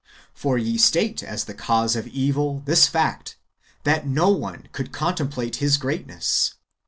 For 0.33 0.57
ye 0.57 0.79
state 0.79 1.21
as 1.21 1.43
the 1.43 1.53
cause 1.53 1.95
of 1.95 2.07
evil 2.07 2.63
this 2.65 2.87
fact, 2.87 3.37
that 3.83 4.07
[no 4.07 4.29
one] 4.29 4.67
could 4.71 4.91
contemplate 4.91 5.57
His 5.57 5.77
great 5.77 6.07
ness. 6.07 6.55